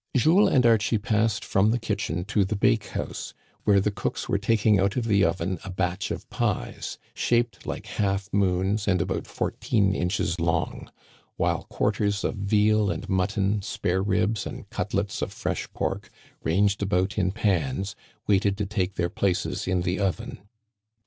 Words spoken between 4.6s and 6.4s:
out of the oven a batch of